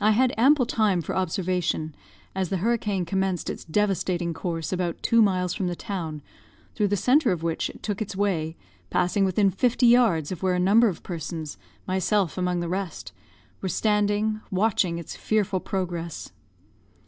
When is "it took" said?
7.68-8.00